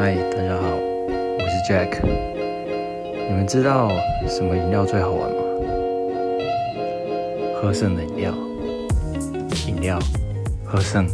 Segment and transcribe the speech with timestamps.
[0.00, 2.00] 嗨大家好我是 jack
[3.28, 3.90] 你们知道
[4.28, 5.36] 什么饮料最好玩吗？
[7.56, 8.32] 喝剩的饮料
[9.66, 9.98] 饮料
[10.64, 11.04] 喝剩。